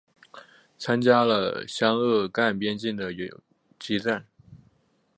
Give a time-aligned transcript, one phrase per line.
[0.79, 3.39] 参加了湘鄂赣边区的游
[3.77, 4.25] 击战。